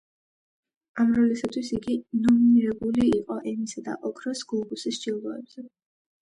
[1.01, 5.67] ამ როლისათვის იგი ნომინირებული იყო ემისა და ოქროს გლობუსის ჯილდოებზე.